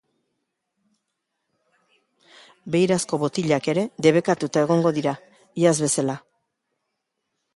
Beirazko 2.75 3.19
botillak 3.25 3.69
ere 3.75 3.83
debekatuta 4.07 4.63
egongo 4.69 4.95
dira, 4.99 5.13
iaz 5.65 5.77
bezala. 5.87 6.19